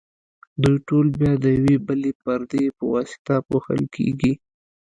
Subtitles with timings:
[0.61, 4.33] دوی ټول بیا د یوې بلې پردې په واسطه پوښل کیږي.